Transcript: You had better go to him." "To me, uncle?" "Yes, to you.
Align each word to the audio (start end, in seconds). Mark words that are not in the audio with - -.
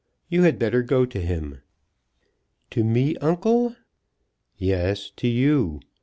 You 0.29 0.41
had 0.41 0.57
better 0.57 0.81
go 0.81 1.05
to 1.05 1.21
him." 1.21 1.59
"To 2.71 2.83
me, 2.83 3.15
uncle?" 3.17 3.75
"Yes, 4.57 5.11
to 5.17 5.27
you. 5.27 5.79